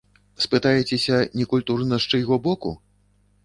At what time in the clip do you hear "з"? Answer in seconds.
2.07-2.11